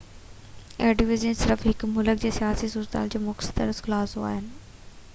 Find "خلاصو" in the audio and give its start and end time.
3.85-4.29